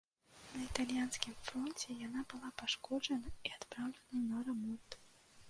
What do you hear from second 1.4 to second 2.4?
фронце яна